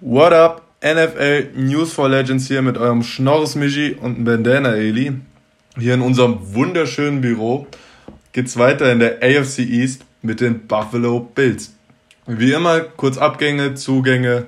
What 0.00 0.32
up? 0.32 0.62
NFL 0.82 1.52
News 1.54 1.92
for 1.92 2.08
Legends 2.08 2.48
hier 2.48 2.62
mit 2.62 2.76
eurem 2.76 3.04
Schnorres 3.04 3.54
Michi 3.54 3.94
und 3.94 4.16
einem 4.16 4.24
Bandana 4.24 4.74
Eli. 4.74 5.12
Hier 5.78 5.94
in 5.94 6.00
unserem 6.00 6.52
wunderschönen 6.52 7.20
Büro 7.20 7.68
geht's 8.32 8.58
weiter 8.58 8.90
in 8.90 8.98
der 8.98 9.22
AFC 9.22 9.60
East 9.60 10.04
mit 10.20 10.40
den 10.40 10.66
Buffalo 10.66 11.20
Bills. 11.20 11.74
Wie 12.26 12.52
immer 12.52 12.80
kurz 12.80 13.18
Abgänge, 13.18 13.74
Zugänge, 13.74 14.46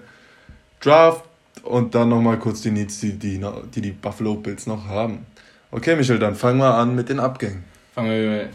Draft 0.80 1.24
und 1.62 1.94
dann 1.94 2.08
nochmal 2.08 2.40
kurz 2.40 2.62
die 2.62 2.72
Needs, 2.72 2.98
die 2.98 3.12
die, 3.12 3.40
die 3.72 3.80
die 3.80 3.92
Buffalo 3.92 4.34
Bills 4.34 4.66
noch 4.66 4.86
haben. 4.86 5.26
Okay, 5.70 5.94
Michel, 5.94 6.18
dann 6.18 6.34
fangen 6.34 6.58
wir 6.58 6.74
an 6.74 6.96
mit 6.96 7.08
den 7.08 7.20
Abgängen. 7.20 7.62
Fangen 7.94 8.10
wir 8.10 8.48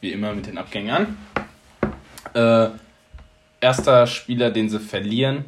wie 0.00 0.12
immer 0.12 0.32
mit 0.32 0.46
den 0.46 0.56
Abgängen 0.56 0.90
an. 0.90 1.16
Äh, 2.32 2.70
erster 3.60 4.06
Spieler, 4.06 4.50
den 4.50 4.70
sie 4.70 4.80
verlieren, 4.80 5.44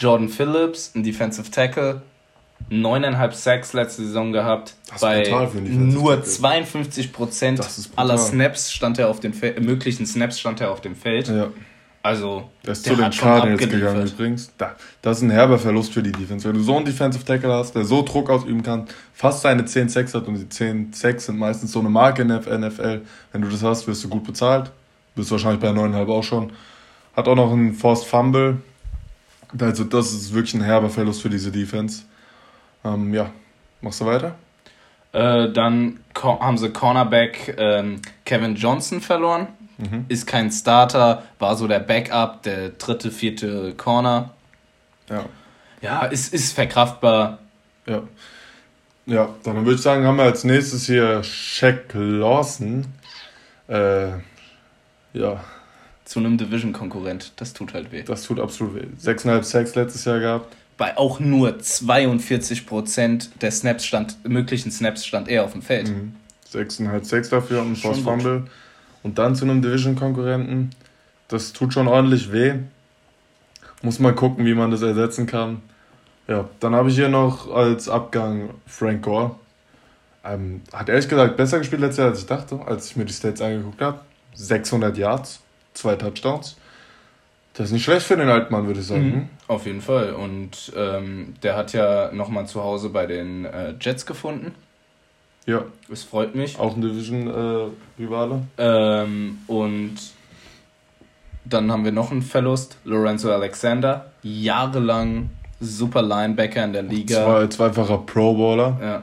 Jordan 0.00 0.28
Phillips, 0.28 0.92
ein 0.94 1.04
Defensive 1.04 1.50
Tackle, 1.50 2.02
9,5 2.70 3.32
Sacks 3.32 3.72
letzte 3.72 4.02
Saison 4.02 4.32
gehabt. 4.32 4.74
Bei 5.00 5.48
nur 5.62 6.22
52 6.22 7.12
Prozent 7.12 7.60
aller 7.96 8.18
Snaps 8.18 8.72
stand 8.72 8.98
er 8.98 9.08
auf 9.08 9.20
dem 9.20 9.32
Feld, 9.32 9.62
möglichen 9.62 10.06
Snaps 10.06 10.40
stand 10.40 10.60
er 10.60 10.70
auf 10.70 10.80
dem 10.80 10.96
Feld. 10.96 11.28
Ja. 11.28 11.48
Also, 12.02 12.48
der 12.64 12.72
ist 12.72 12.86
der 12.86 12.94
zu 12.94 13.02
den 13.02 13.10
Cardinals 13.10 13.60
gegangen 13.60 14.06
übrigens. 14.06 14.50
das 15.02 15.18
ist 15.18 15.22
ein 15.22 15.30
herber 15.30 15.58
Verlust 15.58 15.92
für 15.92 16.02
die 16.02 16.12
Defense. 16.12 16.48
Wenn 16.48 16.56
du 16.56 16.62
so 16.62 16.76
einen 16.76 16.86
Defensive 16.86 17.22
Tackle 17.22 17.52
hast, 17.52 17.74
der 17.74 17.84
so 17.84 18.02
Druck 18.02 18.30
ausüben 18.30 18.62
kann, 18.62 18.86
fast 19.12 19.42
seine 19.42 19.66
10 19.66 19.90
Sacks 19.90 20.14
hat 20.14 20.26
und 20.26 20.36
die 20.36 20.48
10 20.48 20.94
Sacks 20.94 21.26
sind 21.26 21.38
meistens 21.38 21.72
so 21.72 21.80
eine 21.80 21.90
Marke 21.90 22.22
in 22.22 22.28
der 22.28 22.40
NFL. 22.40 23.02
Wenn 23.32 23.42
du 23.42 23.48
das 23.48 23.62
hast, 23.62 23.86
wirst 23.86 24.02
du 24.02 24.08
gut 24.08 24.24
bezahlt. 24.24 24.70
Bist 25.14 25.30
wahrscheinlich 25.30 25.60
bei 25.60 25.68
9,5 25.68 26.08
auch 26.08 26.22
schon. 26.22 26.52
Hat 27.14 27.28
auch 27.28 27.34
noch 27.34 27.52
einen 27.52 27.74
Forced 27.74 28.06
Fumble. 28.06 28.62
Also, 29.58 29.84
das 29.84 30.12
ist 30.12 30.34
wirklich 30.34 30.54
ein 30.54 30.62
herber 30.62 30.90
Verlust 30.90 31.22
für 31.22 31.30
diese 31.30 31.50
Defense. 31.50 32.02
Ähm, 32.84 33.12
ja, 33.12 33.30
machst 33.80 34.00
du 34.00 34.06
weiter? 34.06 34.36
Äh, 35.12 35.50
dann 35.52 36.00
haben 36.14 36.58
sie 36.58 36.70
Cornerback 36.70 37.56
ähm, 37.58 38.00
Kevin 38.24 38.54
Johnson 38.54 39.00
verloren. 39.00 39.48
Mhm. 39.78 40.04
Ist 40.08 40.26
kein 40.26 40.50
Starter, 40.50 41.24
war 41.38 41.56
so 41.56 41.66
der 41.66 41.80
Backup, 41.80 42.42
der 42.42 42.70
dritte, 42.70 43.10
vierte 43.10 43.74
Corner. 43.74 44.34
Ja. 45.08 45.24
Ja, 45.80 46.04
ist, 46.04 46.32
ist 46.34 46.52
verkraftbar. 46.52 47.38
Ja. 47.86 48.02
Ja, 49.06 49.30
dann 49.42 49.64
würde 49.64 49.74
ich 49.74 49.82
sagen, 49.82 50.04
haben 50.04 50.18
wir 50.18 50.24
als 50.24 50.44
nächstes 50.44 50.86
hier 50.86 51.24
Shaq 51.24 51.94
Lawson. 51.94 52.86
Äh, 53.66 54.10
ja. 55.14 55.42
Zu 56.10 56.18
einem 56.18 56.38
Division-Konkurrent. 56.38 57.34
Das 57.36 57.52
tut 57.52 57.72
halt 57.72 57.92
weh. 57.92 58.02
Das 58.02 58.24
tut 58.24 58.40
absolut 58.40 58.74
weh. 58.74 58.86
6,5 59.00 59.44
Sacks 59.44 59.76
letztes 59.76 60.04
Jahr 60.06 60.18
gehabt. 60.18 60.56
Bei 60.76 60.98
auch 60.98 61.20
nur 61.20 61.50
42% 61.50 63.28
der 63.40 63.52
Snaps 63.52 63.86
stand, 63.86 64.28
möglichen 64.28 64.72
Snaps 64.72 65.06
stand 65.06 65.28
er 65.28 65.44
auf 65.44 65.52
dem 65.52 65.62
Feld. 65.62 65.90
Mhm. 65.90 66.16
6,5 66.52 67.04
Sacks 67.04 67.28
dafür 67.28 67.60
und 67.60 67.74
ein 67.74 67.76
Force 67.76 68.00
Fumble. 68.00 68.42
Und 69.04 69.18
dann 69.18 69.36
zu 69.36 69.44
einem 69.44 69.62
Division-Konkurrenten. 69.62 70.70
Das 71.28 71.52
tut 71.52 71.72
schon 71.72 71.86
ordentlich 71.86 72.32
weh. 72.32 72.54
Muss 73.82 74.00
man 74.00 74.16
gucken, 74.16 74.44
wie 74.44 74.54
man 74.54 74.72
das 74.72 74.82
ersetzen 74.82 75.26
kann. 75.26 75.62
Ja, 76.26 76.48
dann 76.58 76.74
habe 76.74 76.88
ich 76.88 76.96
hier 76.96 77.08
noch 77.08 77.54
als 77.54 77.88
Abgang 77.88 78.50
Frank 78.66 79.02
Gore. 79.02 79.36
Ähm, 80.24 80.62
hat 80.72 80.88
ehrlich 80.88 81.08
gesagt 81.08 81.36
besser 81.36 81.60
gespielt 81.60 81.82
letztes 81.82 81.98
Jahr, 81.98 82.08
als 82.08 82.18
ich 82.18 82.26
dachte, 82.26 82.60
als 82.66 82.90
ich 82.90 82.96
mir 82.96 83.04
die 83.04 83.12
Stats 83.12 83.40
angeguckt 83.40 83.80
habe. 83.80 84.00
600 84.34 84.98
Yards, 84.98 85.40
zwei 85.74 85.96
Touchdowns. 85.96 86.56
Das 87.54 87.66
ist 87.66 87.72
nicht 87.72 87.84
schlecht 87.84 88.06
für 88.06 88.16
den 88.16 88.28
Altmann, 88.28 88.66
würde 88.66 88.80
ich 88.80 88.86
sagen. 88.86 89.06
Mhm, 89.06 89.28
auf 89.48 89.66
jeden 89.66 89.80
Fall. 89.80 90.14
Und 90.14 90.72
ähm, 90.76 91.34
der 91.42 91.56
hat 91.56 91.72
ja 91.72 92.10
nochmal 92.12 92.46
zu 92.46 92.62
Hause 92.62 92.90
bei 92.90 93.06
den 93.06 93.44
äh, 93.44 93.74
Jets 93.80 94.06
gefunden. 94.06 94.54
Ja. 95.46 95.64
Es 95.90 96.04
freut 96.04 96.34
mich. 96.34 96.58
Auch 96.58 96.76
ein 96.76 96.80
Division-Rivale. 96.80 98.42
Äh, 98.56 99.02
ähm, 99.02 99.38
und 99.46 99.96
dann 101.44 101.72
haben 101.72 101.84
wir 101.84 101.92
noch 101.92 102.12
einen 102.12 102.22
Verlust. 102.22 102.78
Lorenzo 102.84 103.32
Alexander. 103.32 104.06
Jahrelang 104.22 105.30
super 105.58 106.02
Linebacker 106.02 106.64
in 106.64 106.72
der 106.72 106.82
Liga. 106.82 107.24
Zwei, 107.24 107.46
zweifacher 107.48 107.98
Pro-Bowler. 107.98 108.78
Ja. 108.80 109.02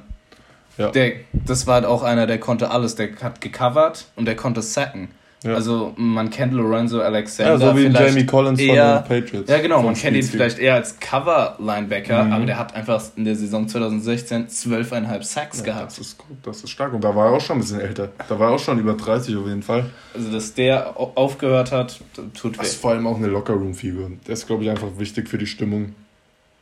ja. 0.77 0.91
Der, 0.91 1.13
das 1.33 1.67
war 1.67 1.75
halt 1.75 1.85
auch 1.85 2.03
einer, 2.03 2.27
der 2.27 2.39
konnte 2.39 2.71
alles. 2.71 2.95
Der 2.95 3.09
hat 3.21 3.41
gecovert 3.41 4.05
und 4.15 4.25
der 4.25 4.35
konnte 4.35 4.61
sacken. 4.61 5.09
Ja. 5.43 5.53
Also 5.53 5.93
man 5.97 6.31
kennt 6.31 6.53
Lorenzo 6.53 6.99
Alexander. 6.99 7.53
Ja, 7.53 7.71
so 7.71 7.77
wie 7.77 7.85
Jamie 7.85 8.25
Collins 8.25 8.59
eher, 8.59 9.03
von 9.05 9.17
den 9.17 9.23
Patriots. 9.23 9.49
Ja, 9.49 9.59
genau, 9.59 9.83
man 9.83 9.93
kennt 9.93 10.17
ihn 10.17 10.23
vielleicht 10.23 10.57
eher 10.57 10.73
als 10.73 10.99
Cover-Linebacker, 10.99 12.23
mhm. 12.23 12.33
aber 12.33 12.45
der 12.45 12.57
hat 12.57 12.75
einfach 12.75 13.03
in 13.15 13.25
der 13.25 13.35
Saison 13.35 13.67
2016 13.67 14.47
12,5 14.47 15.23
Sacks 15.23 15.59
ja, 15.59 15.65
gehabt. 15.65 15.91
Das 15.91 15.99
ist 15.99 16.17
gut, 16.17 16.37
das 16.41 16.63
ist 16.63 16.71
stark. 16.71 16.93
Und 16.93 17.03
da 17.03 17.15
war 17.15 17.27
er 17.27 17.33
auch 17.33 17.41
schon 17.41 17.57
ein 17.57 17.61
bisschen 17.61 17.81
älter. 17.81 18.09
Da 18.27 18.39
war 18.39 18.49
er 18.49 18.55
auch 18.55 18.59
schon 18.59 18.79
über 18.79 18.93
30 18.93 19.35
auf 19.37 19.45
jeden 19.45 19.61
Fall. 19.61 19.85
Also, 20.15 20.31
dass 20.31 20.55
der 20.55 20.97
aufgehört 20.97 21.71
hat, 21.71 21.99
tut 22.33 22.53
weh. 22.53 22.57
Das 22.57 22.69
ist 22.69 22.81
vor 22.81 22.91
allem 22.91 23.05
auch 23.05 23.17
eine 23.17 23.27
Lockerroom-Figur. 23.27 24.13
Der 24.25 24.33
ist, 24.33 24.47
glaube 24.47 24.63
ich, 24.63 24.69
einfach 24.71 24.89
wichtig 24.97 25.29
für 25.29 25.37
die 25.37 25.47
Stimmung. 25.47 25.93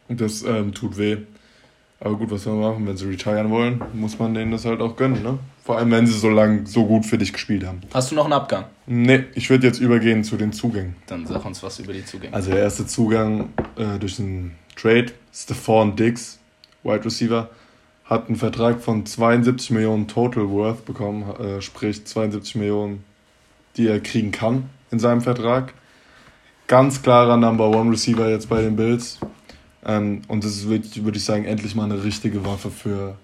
Und 0.10 0.20
das 0.20 0.44
ähm, 0.44 0.74
tut 0.74 0.98
weh. 0.98 1.18
Aber 2.00 2.16
gut, 2.18 2.30
was 2.30 2.44
soll 2.44 2.56
man 2.56 2.72
machen? 2.72 2.88
Wenn 2.88 2.98
sie 2.98 3.08
retiren 3.08 3.50
wollen, 3.50 3.82
muss 3.94 4.20
man 4.20 4.34
denen 4.34 4.52
das 4.52 4.66
halt 4.66 4.82
auch 4.82 4.96
gönnen, 4.96 5.24
ne? 5.24 5.40
Vor 5.64 5.78
allem, 5.78 5.90
wenn 5.92 6.06
sie 6.06 6.14
so 6.14 6.30
lange 6.30 6.68
so 6.68 6.86
gut 6.86 7.06
für 7.06 7.18
dich 7.18 7.34
gespielt 7.34 7.66
haben. 7.66 7.82
Hast 7.94 8.12
du 8.12 8.16
noch 8.16 8.26
einen 8.26 8.34
Abgang? 8.34 8.66
Nee, 8.86 9.24
ich 9.34 9.50
würde 9.50 9.66
jetzt 9.66 9.80
übergehen 9.80 10.24
zu 10.24 10.38
den 10.38 10.54
Zugängen. 10.54 10.96
Dann 11.08 11.26
sag 11.26 11.44
uns 11.44 11.64
was 11.64 11.80
über 11.80 11.94
die 11.94 12.06
Zugänge. 12.06 12.34
Also 12.34 12.52
der 12.52 12.60
erste 12.60 12.86
Zugang 12.86 13.50
äh, 13.76 13.98
durch 14.00 14.20
einen 14.20 14.56
Trade, 14.76 15.08
Stephon 15.34 15.96
Diggs, 15.96 16.38
Wide 16.84 17.04
Receiver, 17.04 17.50
hat 18.04 18.28
einen 18.28 18.36
Vertrag 18.36 18.82
von 18.82 19.06
72 19.06 19.72
Millionen 19.72 20.08
Total 20.08 20.48
Worth 20.50 20.86
bekommen, 20.86 21.24
äh, 21.40 21.62
sprich 21.62 22.06
72 22.06 22.56
Millionen, 22.56 23.04
die 23.78 23.88
er 23.88 24.00
kriegen 24.00 24.32
kann 24.32 24.70
in 24.92 25.00
seinem 25.00 25.22
Vertrag. 25.22 25.74
Ganz 26.68 27.02
klarer 27.02 27.38
Number 27.38 27.70
One 27.70 27.92
Receiver 27.92 28.30
jetzt 28.30 28.50
bei 28.50 28.62
den 28.62 28.76
Bills. 28.76 29.20
Ähm, 29.86 30.22
und 30.28 30.44
das 30.44 30.52
ist, 30.52 30.68
würde 30.68 31.18
ich 31.18 31.24
sagen, 31.24 31.46
endlich 31.46 31.76
mal 31.76 31.86
eine 31.86 32.04
richtige 32.04 32.46
Waffe 32.46 32.72
für 32.72 33.16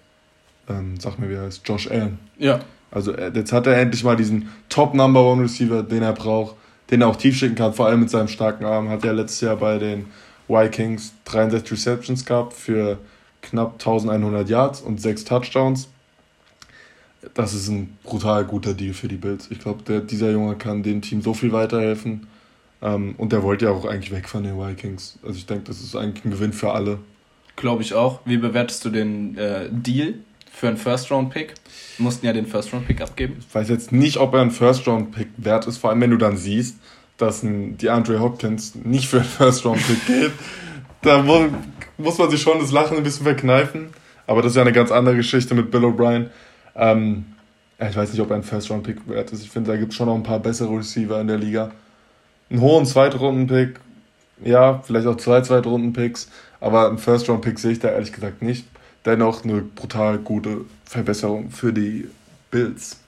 ähm, 0.69 0.99
sag 0.99 1.19
mir, 1.19 1.29
wie 1.29 1.33
er 1.33 1.43
heißt, 1.43 1.67
Josh 1.67 1.89
Allen. 1.89 2.19
Ja. 2.37 2.59
Also 2.91 3.13
äh, 3.13 3.31
jetzt 3.33 3.51
hat 3.51 3.67
er 3.67 3.77
endlich 3.77 4.03
mal 4.03 4.15
diesen 4.15 4.49
Top 4.69 4.93
Number 4.93 5.23
One 5.23 5.43
Receiver, 5.43 5.83
den 5.83 6.03
er 6.03 6.13
braucht, 6.13 6.55
den 6.89 7.01
er 7.01 7.07
auch 7.07 7.15
tief 7.15 7.37
schicken 7.37 7.55
kann, 7.55 7.73
vor 7.73 7.87
allem 7.87 8.01
mit 8.01 8.09
seinem 8.09 8.27
starken 8.27 8.65
Arm. 8.65 8.89
Hat 8.89 9.05
er 9.05 9.13
letztes 9.13 9.41
Jahr 9.41 9.55
bei 9.55 9.77
den 9.77 10.05
Vikings 10.47 11.13
63 11.25 11.71
Receptions 11.71 12.25
gehabt 12.25 12.53
für 12.53 12.97
knapp 13.41 13.73
1100 13.73 14.49
Yards 14.49 14.81
und 14.81 15.01
6 15.01 15.23
Touchdowns. 15.23 15.87
Das 17.33 17.53
ist 17.53 17.69
ein 17.69 17.97
brutal 18.03 18.45
guter 18.45 18.73
Deal 18.73 18.93
für 18.93 19.07
die 19.07 19.15
Bills. 19.15 19.49
Ich 19.51 19.59
glaube, 19.59 20.01
dieser 20.01 20.31
Junge 20.31 20.55
kann 20.55 20.83
dem 20.83 21.01
Team 21.01 21.21
so 21.21 21.33
viel 21.33 21.51
weiterhelfen. 21.53 22.27
Ähm, 22.81 23.15
und 23.17 23.31
der 23.31 23.43
wollte 23.43 23.65
ja 23.65 23.71
auch 23.71 23.85
eigentlich 23.85 24.11
weg 24.11 24.27
von 24.27 24.43
den 24.43 24.57
Vikings. 24.57 25.19
Also 25.23 25.37
ich 25.37 25.45
denke, 25.45 25.65
das 25.65 25.81
ist 25.81 25.95
eigentlich 25.95 26.25
ein 26.25 26.31
Gewinn 26.31 26.53
für 26.53 26.71
alle. 26.71 26.99
Glaube 27.55 27.83
ich 27.83 27.93
auch. 27.93 28.21
Wie 28.25 28.37
bewertest 28.37 28.83
du 28.85 28.89
den 28.89 29.37
äh, 29.37 29.67
Deal? 29.71 30.15
für 30.51 30.67
einen 30.67 30.77
First-Round-Pick. 30.77 31.55
Mussten 31.97 32.25
ja 32.25 32.33
den 32.33 32.45
First-Round-Pick 32.45 33.01
abgeben. 33.01 33.37
Ich 33.39 33.55
weiß 33.55 33.69
jetzt 33.69 33.91
nicht, 33.91 34.17
ob 34.17 34.33
er 34.33 34.41
ein 34.41 34.51
First-Round-Pick 34.51 35.29
wert 35.37 35.65
ist, 35.65 35.77
vor 35.77 35.89
allem 35.89 36.01
wenn 36.01 36.11
du 36.11 36.17
dann 36.17 36.37
siehst, 36.37 36.77
dass 37.17 37.41
ein 37.41 37.77
DeAndre 37.77 38.19
Hopkins 38.19 38.75
nicht 38.75 39.07
für 39.07 39.17
einen 39.17 39.25
First-Round-Pick 39.25 40.05
geht. 40.05 40.31
Da 41.03 41.23
muss 41.97 42.19
man 42.19 42.29
sich 42.29 42.39
schon 42.39 42.59
das 42.59 42.71
Lachen 42.71 42.95
ein 42.95 43.01
bisschen 43.01 43.23
verkneifen. 43.23 43.87
Aber 44.27 44.43
das 44.43 44.51
ist 44.51 44.55
ja 44.55 44.61
eine 44.61 44.71
ganz 44.71 44.91
andere 44.91 45.15
Geschichte 45.15 45.55
mit 45.55 45.71
Bill 45.71 45.83
O'Brien. 45.83 46.27
Ähm, 46.75 47.25
ich 47.79 47.95
weiß 47.95 48.11
nicht, 48.11 48.21
ob 48.21 48.29
er 48.29 48.35
ein 48.35 48.43
First-Round-Pick 48.43 49.09
wert 49.09 49.31
ist. 49.31 49.41
Ich 49.41 49.49
finde, 49.49 49.71
da 49.71 49.77
gibt 49.77 49.93
es 49.93 49.97
schon 49.97 50.05
noch 50.05 50.13
ein 50.13 50.21
paar 50.21 50.37
bessere 50.37 50.77
Receiver 50.77 51.19
in 51.19 51.25
der 51.25 51.39
Liga. 51.39 51.71
Einen 52.51 52.61
hohen 52.61 52.85
Zweitrunden-Pick, 52.85 53.79
ja, 54.43 54.83
vielleicht 54.85 55.07
auch 55.07 55.17
zwei 55.17 55.41
Zweitrunden-Picks, 55.41 56.29
aber 56.59 56.89
einen 56.89 56.97
First-Round-Pick 56.99 57.57
sehe 57.57 57.71
ich 57.71 57.79
da 57.79 57.89
ehrlich 57.89 58.11
gesagt 58.11 58.41
nicht 58.41 58.65
dennoch 59.05 59.43
eine 59.43 59.61
brutal 59.61 60.17
gute 60.19 60.65
Verbesserung 60.85 61.49
für 61.49 61.73
die 61.73 62.07
Bills. 62.49 62.99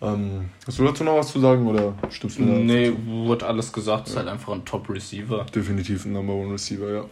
Ähm, 0.00 0.50
hast 0.66 0.78
du 0.78 0.84
dazu 0.84 1.02
noch 1.02 1.16
was 1.16 1.32
zu 1.32 1.40
sagen 1.40 1.66
oder 1.66 1.94
stimmst 2.10 2.38
du 2.38 2.44
da? 2.44 2.52
Nee, 2.52 2.92
wurde 3.06 3.46
alles 3.46 3.72
gesagt, 3.72 4.06
ja. 4.06 4.12
ist 4.12 4.16
halt 4.16 4.28
einfach 4.28 4.52
ein 4.52 4.64
Top-Receiver. 4.64 5.46
Definitiv 5.54 6.04
ein 6.04 6.12
Number 6.12 6.34
One 6.34 6.52
Receiver, 6.52 6.90
ja. 6.90 7.04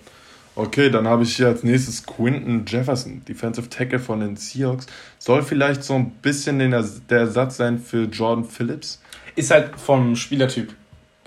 Okay, 0.54 0.88
dann 0.88 1.06
habe 1.06 1.25
ich 1.25 1.37
hier 1.37 1.48
als 1.48 1.64
nächstes 1.64 2.06
Quinton 2.06 2.64
Jefferson, 2.66 3.22
Defensive 3.26 3.69
Tackle 3.69 3.98
von 3.98 4.20
den 4.20 4.37
Seahawks. 4.37 4.87
Soll 5.19 5.43
vielleicht 5.43 5.84
so 5.84 5.94
ein 5.94 6.12
bisschen 6.22 6.58
den, 6.58 6.70
der 6.70 7.19
Ersatz 7.19 7.58
sein 7.58 7.78
für 7.78 8.04
Jordan 8.04 8.44
Phillips. 8.44 9.02
Ist 9.34 9.50
halt 9.50 9.78
vom 9.78 10.16
Spielertyp 10.16 10.72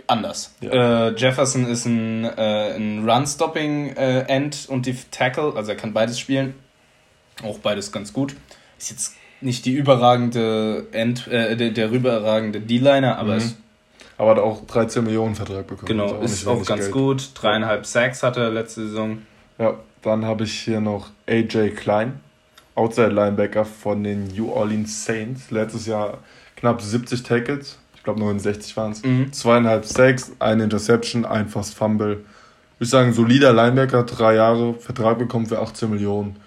anders. 0.09 0.55
Ja. 0.61 1.09
Äh, 1.09 1.15
Jefferson 1.15 1.65
ist 1.65 1.85
ein, 1.85 2.25
äh, 2.25 2.75
ein 2.75 3.07
Run-Stopping-End 3.09 4.67
äh, 4.67 4.71
und 4.71 4.85
die 4.85 4.95
Tackle, 5.11 5.53
also 5.55 5.71
er 5.71 5.77
kann 5.77 5.93
beides 5.93 6.19
spielen. 6.19 6.55
Auch 7.43 7.59
beides 7.59 7.91
ganz 7.91 8.11
gut. 8.11 8.35
Ist 8.77 8.91
jetzt 8.91 9.15
nicht 9.41 9.65
die 9.65 9.73
überragende 9.73 10.87
End, 10.91 11.27
äh, 11.27 11.55
der, 11.55 11.71
der 11.71 11.91
überragende 11.91 12.59
D-Liner, 12.59 13.17
aber 13.17 13.33
mhm. 13.33 13.37
ist 13.37 13.57
aber 14.19 14.31
hat 14.31 14.39
auch 14.39 14.65
13 14.65 15.05
Millionen 15.05 15.33
Vertrag 15.33 15.65
bekommen. 15.65 15.87
Genau, 15.87 16.19
Also 16.19 16.25
ist 16.25 16.45
auch, 16.45 16.65
ganz 16.65 16.81
Geld. 16.81 16.91
gut. 16.91 17.29
Dreieinhalb 17.35 17.85
Sacks 17.85 18.21
hatte 18.21 18.41
er 18.41 18.49
letzte 18.49 18.85
Saison. 18.85 19.19
Ja, 19.57 19.75
dann 20.01 20.25
habe 20.25 20.43
ich 20.43 20.59
hier 20.59 20.81
noch 20.81 21.09
AJ 21.25 21.69
Klein, 21.69 22.19
Outside 22.75 23.11
Linebacker 23.11 23.63
von 23.63 24.03
den 24.03 24.27
New 24.27 24.51
Orleans 24.51 25.05
Saints. 25.05 25.51
Letztes 25.51 25.85
Jahr 25.85 26.17
knapp 26.57 26.81
70 26.81 27.23
Tackles, 27.23 27.78
ich 27.99 28.03
glaube 28.05 28.21
69 28.21 28.77
waren 28.77 28.93
es. 28.93 29.03
Mhm. 29.03 29.33
Zweieinhalb 29.33 29.83
Sacks, 29.83 30.31
eine 30.39 30.63
Interception, 30.63 31.25
ein 31.25 31.49
Fast 31.49 31.75
Fumble. 31.75 32.23
Ich 32.75 32.79
würde 32.79 32.89
sagen, 32.89 33.13
solider 33.13 33.51
Linebacker, 33.51 34.03
drei 34.03 34.35
Jahre, 34.35 34.73
Vertrag 34.75 35.19
bekommen 35.19 35.47
für 35.47 35.59
18 35.59 35.89
Millionen. 35.89 36.37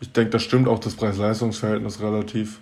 Ich 0.00 0.10
denke, 0.10 0.30
das 0.30 0.42
stimmt 0.42 0.66
auch 0.66 0.80
das 0.80 0.96
Preis-Leistungs-Verhältnis 0.96 2.00
relativ. 2.00 2.58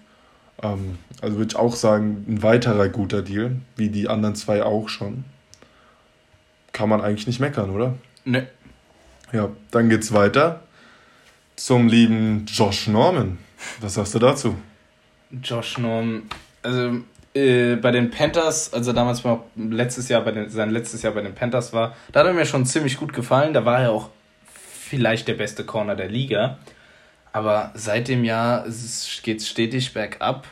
Ähm, 0.62 0.98
also 1.22 1.38
würde 1.38 1.52
ich 1.52 1.56
auch 1.56 1.74
sagen, 1.74 2.26
ein 2.28 2.42
weiterer 2.42 2.90
guter 2.90 3.22
Deal, 3.22 3.56
wie 3.76 3.88
die 3.88 4.08
anderen 4.08 4.34
zwei 4.34 4.62
auch 4.62 4.90
schon. 4.90 5.24
Kann 6.72 6.90
man 6.90 7.00
eigentlich 7.00 7.26
nicht 7.26 7.40
meckern, 7.40 7.70
oder? 7.70 7.94
Ne. 8.26 8.46
Ja, 9.32 9.48
dann 9.70 9.88
geht's 9.88 10.12
weiter 10.12 10.60
zum 11.56 11.88
lieben 11.88 12.44
Josh 12.46 12.88
Norman. 12.88 13.38
Was 13.80 13.94
sagst 13.94 14.14
du 14.14 14.18
dazu? 14.18 14.54
Josh 15.42 15.78
Norman, 15.78 16.24
also 16.62 16.98
äh, 17.34 17.76
bei 17.76 17.90
den 17.90 18.10
Panthers, 18.10 18.72
als 18.72 18.86
er 18.86 18.94
damals 18.94 19.24
mal 19.24 19.40
letztes 19.56 20.08
Jahr 20.08 20.22
bei 20.22 20.30
den, 20.30 20.48
sein 20.48 20.70
letztes 20.70 21.02
Jahr 21.02 21.12
bei 21.12 21.20
den 21.20 21.34
Panthers 21.34 21.72
war, 21.72 21.94
da 22.12 22.20
hat 22.20 22.26
er 22.26 22.32
mir 22.32 22.46
schon 22.46 22.64
ziemlich 22.64 22.96
gut 22.96 23.12
gefallen. 23.12 23.52
Da 23.52 23.64
war 23.64 23.80
er 23.80 23.90
auch 23.90 24.08
vielleicht 24.50 25.26
der 25.28 25.34
beste 25.34 25.64
Corner 25.64 25.96
der 25.96 26.08
Liga. 26.08 26.58
Aber 27.32 27.72
seit 27.74 28.06
dem 28.06 28.24
Jahr 28.24 28.64
geht 29.22 29.40
es 29.40 29.48
stetig 29.48 29.92
bergab. 29.92 30.46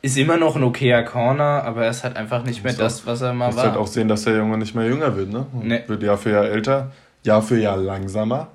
Ist 0.00 0.16
immer 0.16 0.36
noch 0.36 0.54
ein 0.54 0.62
okayer 0.62 1.02
Corner, 1.02 1.64
aber 1.64 1.84
er 1.84 1.90
ist 1.90 2.04
halt 2.04 2.16
einfach 2.16 2.44
nicht 2.44 2.62
mehr 2.62 2.74
das, 2.74 3.06
was 3.06 3.22
er 3.22 3.32
mal 3.32 3.56
war. 3.56 3.64
Du 3.64 3.70
halt 3.70 3.78
auch 3.78 3.86
sehen, 3.86 4.06
dass 4.06 4.22
der 4.22 4.36
Junge 4.36 4.58
nicht 4.58 4.74
mehr 4.74 4.86
jünger 4.86 5.16
wird, 5.16 5.30
ne? 5.30 5.46
Nee. 5.52 5.82
Wird 5.86 6.02
Jahr 6.02 6.18
für 6.18 6.30
Jahr 6.30 6.44
älter, 6.44 6.92
Jahr 7.24 7.42
für 7.42 7.58
Jahr 7.58 7.78
langsamer. 7.78 8.48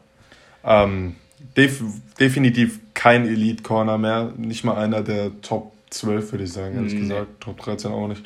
Ähm, 0.63 1.15
def 1.57 1.81
definitiv 2.19 2.79
kein 2.93 3.27
Elite-Corner 3.27 3.97
mehr. 3.97 4.31
Nicht 4.37 4.63
mal 4.63 4.77
einer 4.77 5.01
der 5.01 5.41
Top 5.41 5.73
12, 5.89 6.31
würde 6.31 6.43
ich 6.43 6.53
sagen, 6.53 6.75
ehrlich 6.75 6.93
nee. 6.93 7.01
gesagt. 7.01 7.27
Top 7.39 7.59
13 7.59 7.91
auch 7.91 8.07
nicht. 8.07 8.23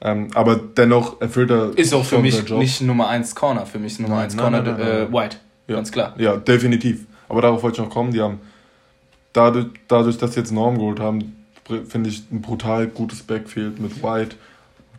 Ähm, 0.00 0.28
aber 0.34 0.56
dennoch 0.56 1.20
erfüllt 1.20 1.50
er. 1.50 1.76
Ist 1.76 1.92
auch 1.92 2.04
für 2.04 2.18
mich 2.18 2.48
nicht 2.50 2.80
Nummer 2.82 3.08
1 3.08 3.34
Corner. 3.34 3.66
Für 3.66 3.78
mich 3.78 3.94
ist 3.94 4.00
Nummer 4.00 4.18
1 4.18 4.36
Corner 4.36 4.62
nein, 4.62 4.76
nein, 4.78 4.88
nein, 4.88 5.08
äh, 5.08 5.12
White. 5.12 5.36
Ja. 5.66 5.76
Ganz 5.76 5.92
klar. 5.92 6.14
Ja, 6.18 6.36
definitiv. 6.36 7.06
Aber 7.28 7.42
darauf 7.42 7.62
wollte 7.62 7.80
ich 7.80 7.86
noch 7.86 7.92
kommen. 7.92 8.12
Die 8.12 8.20
haben 8.20 8.40
dadurch, 9.32 9.66
dadurch 9.88 10.18
dass 10.18 10.34
sie 10.34 10.40
jetzt 10.40 10.52
Norm 10.52 10.78
geholt 10.78 11.00
haben, 11.00 11.36
finde 11.88 12.10
ich 12.10 12.22
ein 12.30 12.40
brutal 12.40 12.86
gutes 12.86 13.22
Backfield 13.22 13.78
mit 13.80 14.02
White. 14.02 14.36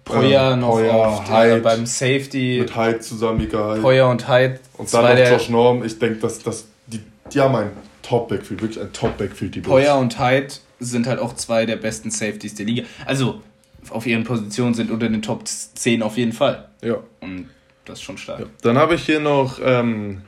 Poyer 0.06 0.54
äh, 0.54 0.56
noch 0.56 0.72
Poyer, 0.72 0.96
oft, 0.96 1.31
Hyde, 1.31 1.62
beim 1.62 1.86
Safety. 1.86 2.60
Mit 2.62 2.75
Hyde 2.75 3.00
zusammen, 3.00 3.40
Mika 3.40 3.74
Hyde. 3.74 3.81
Poyer 3.81 4.10
und 4.10 4.28
Hyde. 4.28 4.60
Und 4.78 4.94
dann 4.94 5.18
noch 5.18 5.30
Josh 5.30 5.50
Norm. 5.50 5.84
Ich 5.84 5.98
denke, 5.98 6.19
dass, 6.19 6.40
dass 6.40 6.66
die, 6.88 7.01
die 7.31 7.40
haben 7.40 7.56
ein 7.56 7.72
Top-Backfield, 8.01 8.62
wirklich 8.62 8.81
ein 8.84 8.92
Top-Backfield, 8.92 9.56
die 9.56 9.62
Poyer 9.62 9.98
und 9.98 10.19
Hyde 10.19 10.54
sind 10.80 11.08
halt 11.08 11.20
auch 11.20 11.36
zwei 11.36 11.66
der 11.66 11.76
besten 11.76 12.12
Safeties 12.12 12.56
der 12.56 12.66
Liga. 12.66 12.84
Also 13.06 13.42
auf 13.90 14.06
ihren 14.06 14.24
Positionen 14.24 14.74
sind 14.74 14.92
unter 14.92 15.10
den 15.10 15.22
Top 15.22 15.48
10 15.48 16.04
auf 16.04 16.18
jeden 16.18 16.34
Fall. 16.34 16.70
Ja. 16.81 16.98
Und 17.20 17.50
das 17.86 18.00
ist 18.00 18.04
schon 18.04 18.18
stark. 18.18 18.40
Ja. 18.42 18.46
Dann 18.62 18.78
habe 18.78 18.96
ich 18.96 19.06
hier 19.06 19.20
noch 19.20 19.60
ähm, 19.64 20.22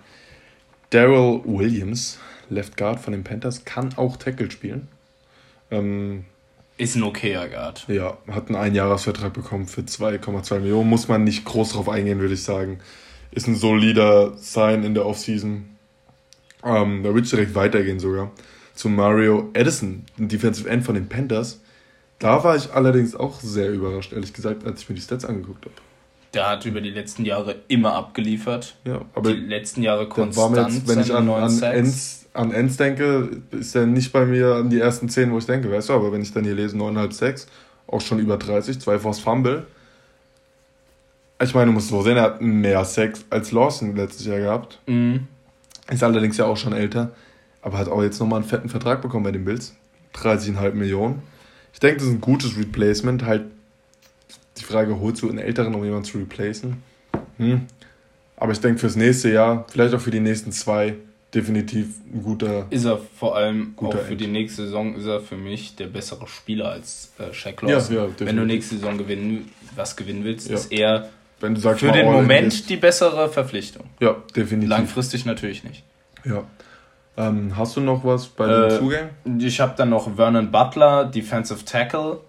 Daryl 0.89 1.41
Williams, 1.45 2.19
Left 2.49 2.77
Guard 2.77 2.99
von 2.99 3.13
den 3.13 3.23
Panthers, 3.23 3.65
kann 3.65 3.93
auch 3.97 4.17
Tackle 4.17 4.51
spielen. 4.51 4.87
Ähm, 5.69 6.25
ist 6.77 6.95
ein 6.95 7.03
okayer 7.03 7.47
Guard. 7.47 7.85
Ja, 7.87 8.17
hat 8.27 8.47
einen 8.47 8.55
Einjahresvertrag 8.55 9.33
bekommen 9.33 9.67
für 9.67 9.81
2,2 9.81 10.59
Millionen. 10.59 10.89
Muss 10.89 11.07
man 11.07 11.23
nicht 11.23 11.45
groß 11.45 11.73
drauf 11.73 11.87
eingehen, 11.87 12.19
würde 12.19 12.33
ich 12.33 12.43
sagen. 12.43 12.79
Ist 13.31 13.47
ein 13.47 13.55
solider 13.55 14.35
Sign 14.37 14.83
in 14.83 14.93
der 14.93 15.05
Offseason. 15.05 15.69
Ähm, 16.63 17.03
da 17.03 17.09
würde 17.09 17.21
ich 17.21 17.29
direkt 17.29 17.55
weitergehen 17.55 17.99
sogar. 17.99 18.31
Zu 18.81 18.89
Mario 18.89 19.51
Edison, 19.53 20.07
ein 20.17 20.27
Defensive 20.27 20.67
End 20.67 20.83
von 20.83 20.95
den 20.95 21.07
Panthers. 21.07 21.61
Da 22.17 22.43
war 22.43 22.55
ich 22.55 22.73
allerdings 22.73 23.15
auch 23.15 23.39
sehr 23.39 23.71
überrascht, 23.71 24.11
ehrlich 24.11 24.33
gesagt, 24.33 24.65
als 24.65 24.81
ich 24.81 24.89
mir 24.89 24.95
die 24.95 25.03
Stats 25.03 25.23
angeguckt 25.23 25.65
habe. 25.65 25.75
Der 26.33 26.49
hat 26.49 26.65
über 26.65 26.81
die 26.81 26.89
letzten 26.89 27.23
Jahre 27.23 27.57
immer 27.67 27.93
abgeliefert. 27.93 28.73
Ja, 28.83 29.01
aber 29.13 29.35
die 29.35 29.41
letzten 29.41 29.83
Jahre 29.83 30.09
konstant. 30.09 30.55
War 30.55 30.67
jetzt, 30.67 30.87
wenn 30.87 30.99
ich 30.99 31.13
an, 31.13 31.29
an, 31.29 31.61
Ends, 31.61 32.25
an 32.33 32.51
Ends 32.51 32.77
denke, 32.77 33.43
ist 33.51 33.75
er 33.75 33.85
nicht 33.85 34.11
bei 34.11 34.25
mir 34.25 34.55
an 34.55 34.71
die 34.71 34.79
ersten 34.79 35.09
10, 35.09 35.31
wo 35.31 35.37
ich 35.37 35.45
denke, 35.45 35.71
weißt 35.71 35.89
du, 35.89 35.93
aber 35.93 36.11
wenn 36.11 36.23
ich 36.23 36.33
dann 36.33 36.43
hier 36.43 36.55
lese 36.55 36.75
9,5 36.75 37.11
6, 37.11 37.47
auch 37.85 38.01
schon 38.01 38.17
über 38.17 38.37
30, 38.37 38.81
zwei 38.81 38.97
Force 38.97 39.19
Fumble. 39.19 39.67
Ich 41.39 41.53
meine, 41.53 41.67
du 41.67 41.73
musst 41.73 41.89
so 41.89 42.01
sehen, 42.01 42.17
er 42.17 42.23
hat 42.23 42.41
mehr 42.41 42.83
Sex 42.83 43.25
als 43.29 43.51
Lawson 43.51 43.95
letztes 43.95 44.25
Jahr 44.25 44.39
gehabt. 44.39 44.79
Mhm. 44.87 45.27
Ist 45.87 46.03
allerdings 46.03 46.37
ja 46.37 46.45
auch 46.45 46.57
schon 46.57 46.73
älter, 46.73 47.11
aber 47.61 47.77
hat 47.77 47.87
auch 47.87 48.01
jetzt 48.01 48.19
nochmal 48.19 48.39
einen 48.39 48.49
fetten 48.49 48.69
Vertrag 48.69 49.01
bekommen 49.01 49.23
bei 49.23 49.31
den 49.31 49.45
Bills. 49.45 49.75
30,5 50.15 50.73
Millionen. 50.73 51.21
Ich 51.73 51.79
denke, 51.79 51.97
das 51.97 52.07
ist 52.07 52.13
ein 52.13 52.21
gutes 52.21 52.57
Replacement. 52.57 53.25
Halt 53.25 53.45
die 54.57 54.63
Frage, 54.63 54.99
holst 54.99 55.21
du 55.21 55.29
einen 55.29 55.39
Älteren, 55.39 55.73
um 55.73 55.83
jemanden 55.83 56.05
zu 56.05 56.17
replacen? 56.17 56.83
Hm. 57.37 57.61
Aber 58.35 58.51
ich 58.51 58.59
denke, 58.59 58.79
fürs 58.79 58.95
nächste 58.95 59.31
Jahr, 59.31 59.65
vielleicht 59.71 59.93
auch 59.93 60.01
für 60.01 60.11
die 60.11 60.19
nächsten 60.19 60.51
zwei, 60.51 60.95
definitiv 61.33 61.87
ein 62.13 62.23
guter. 62.23 62.67
Ist 62.69 62.85
er 62.85 62.97
vor 62.97 63.37
allem 63.37 63.73
auch 63.77 63.93
für 63.93 64.11
End. 64.11 64.21
die 64.21 64.27
nächste 64.27 64.63
Saison 64.63 64.95
ist 64.95 65.05
er 65.05 65.21
für 65.21 65.37
mich 65.37 65.75
der 65.75 65.87
bessere 65.87 66.27
Spieler 66.27 66.69
als 66.69 67.11
äh, 67.19 67.33
Shaq 67.33 67.61
Lawson. 67.61 67.95
Ja, 67.95 68.05
ja, 68.05 68.11
Wenn 68.19 68.35
du 68.35 68.45
nächste 68.45 68.75
Saison 68.75 68.97
gewinnen, 68.97 69.51
was 69.75 69.95
gewinnen 69.95 70.23
willst, 70.23 70.49
ja. 70.49 70.55
ist 70.55 70.71
er 70.71 71.09
Wenn 71.39 71.55
du 71.55 71.61
sagst, 71.61 71.81
für 71.81 71.91
den 71.91 72.05
Moment 72.05 72.69
die 72.69 72.77
bessere 72.77 73.29
Verpflichtung. 73.29 73.85
Ja, 73.99 74.17
definitiv. 74.35 74.69
Langfristig 74.69 75.25
natürlich 75.25 75.63
nicht. 75.63 75.83
Ja. 76.25 76.43
Ähm, 77.17 77.57
hast 77.57 77.75
du 77.75 77.81
noch 77.81 78.03
was 78.03 78.27
bei 78.27 78.47
den 78.47 78.63
äh, 78.63 78.79
Zugängen? 78.79 79.39
Ich 79.39 79.59
habe 79.59 79.73
dann 79.75 79.89
noch 79.89 80.15
Vernon 80.15 80.51
Butler, 80.51 81.05
Defensive 81.05 81.65
Tackle. 81.65 82.19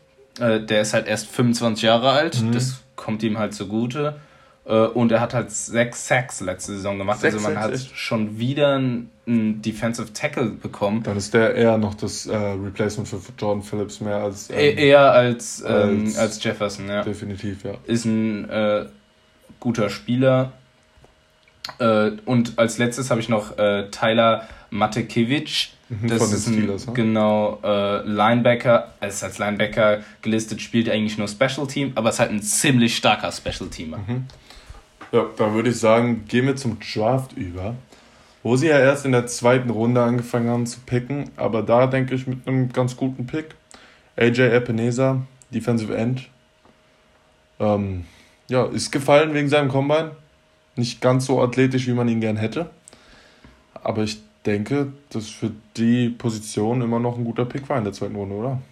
Äh, 0.40 0.60
der 0.60 0.82
ist 0.82 0.94
halt 0.94 1.06
erst 1.06 1.28
25 1.28 1.82
Jahre 1.82 2.10
alt. 2.10 2.42
Mhm. 2.42 2.52
Das 2.52 2.82
kommt 2.96 3.22
ihm 3.22 3.38
halt 3.38 3.54
zugute. 3.54 4.16
Äh, 4.64 4.86
und 4.86 5.10
er 5.12 5.20
hat 5.20 5.34
halt 5.34 5.50
sechs 5.50 6.06
Sacks 6.06 6.40
letzte 6.40 6.72
Saison 6.72 6.98
gemacht. 6.98 7.20
Sechs 7.20 7.34
also 7.34 7.48
man 7.48 7.58
hat 7.58 7.72
echt? 7.72 7.96
schon 7.96 8.38
wieder 8.38 8.74
einen 8.74 9.62
Defensive 9.62 10.12
Tackle 10.12 10.50
bekommen. 10.50 11.02
Dann 11.02 11.16
ist 11.16 11.34
der 11.34 11.54
eher 11.54 11.78
noch 11.78 11.94
das 11.94 12.26
äh, 12.26 12.36
Replacement 12.36 13.08
für 13.08 13.20
Jordan 13.38 13.62
Phillips 13.62 14.00
mehr 14.00 14.16
als. 14.16 14.50
E 14.50 14.70
ähm, 14.70 14.78
eher 14.78 15.12
als, 15.12 15.64
ähm, 15.66 16.04
als, 16.06 16.18
als, 16.18 16.44
Jefferson, 16.44 16.88
ja. 16.88 17.02
Definitiv, 17.02 17.64
ja. 17.64 17.74
Ist 17.86 18.04
ein 18.04 18.48
äh, 18.50 18.86
guter 19.58 19.90
Spieler. 19.90 20.52
Äh, 21.78 22.12
und 22.24 22.58
als 22.58 22.78
letztes 22.78 23.10
habe 23.10 23.20
ich 23.20 23.28
noch 23.28 23.58
äh, 23.58 23.88
Tyler 23.90 24.48
Matekevich. 24.70 25.74
Mhm, 25.88 26.08
das 26.08 26.32
ist 26.32 26.46
ein 26.46 26.54
Steelers, 26.54 26.86
ne? 26.86 26.92
genau 26.94 27.60
äh, 27.62 28.02
Linebacker. 28.06 28.92
Er 29.00 29.08
ist 29.08 29.22
als 29.22 29.38
Linebacker 29.38 30.00
gelistet, 30.22 30.62
spielt 30.62 30.88
eigentlich 30.88 31.18
nur 31.18 31.28
Special 31.28 31.66
Team, 31.66 31.92
aber 31.94 32.10
ist 32.10 32.20
halt 32.20 32.30
ein 32.30 32.42
ziemlich 32.42 32.96
starker 32.96 33.30
Special 33.30 33.68
Teamer. 33.68 33.98
Mhm. 33.98 34.24
Ja, 35.12 35.26
dann 35.36 35.54
würde 35.54 35.70
ich 35.70 35.78
sagen, 35.78 36.24
gehen 36.26 36.46
wir 36.46 36.56
zum 36.56 36.78
Draft 36.80 37.34
über. 37.34 37.74
Wo 38.42 38.56
sie 38.56 38.68
ja 38.68 38.78
erst 38.78 39.04
in 39.04 39.12
der 39.12 39.26
zweiten 39.26 39.70
Runde 39.70 40.02
angefangen 40.02 40.48
haben 40.48 40.66
zu 40.66 40.80
picken, 40.80 41.30
aber 41.36 41.62
da 41.62 41.86
denke 41.86 42.14
ich 42.14 42.26
mit 42.26 42.48
einem 42.48 42.72
ganz 42.72 42.96
guten 42.96 43.26
Pick. 43.26 43.54
AJ 44.16 44.40
Epinesa, 44.40 45.22
Defensive 45.50 45.94
End. 45.96 46.28
Ähm, 47.60 48.04
ja, 48.48 48.64
ist 48.66 48.90
gefallen 48.90 49.32
wegen 49.34 49.48
seinem 49.48 49.68
Combine. 49.68 50.12
Nicht 50.76 51.00
ganz 51.00 51.26
so 51.26 51.42
athletisch, 51.42 51.86
wie 51.86 51.92
man 51.92 52.08
ihn 52.08 52.20
gern 52.20 52.36
hätte. 52.36 52.70
Aber 53.74 54.02
ich 54.02 54.18
denke, 54.46 54.92
das 55.10 55.24
ist 55.24 55.32
für 55.32 55.50
die 55.76 56.08
Position 56.08 56.82
immer 56.82 56.98
noch 56.98 57.16
ein 57.16 57.24
guter 57.24 57.44
Pick 57.44 57.68
war 57.68 57.78
in 57.78 57.84
der 57.84 57.92
zweiten 57.92 58.16
Runde, 58.16 58.34
oder? 58.34 58.62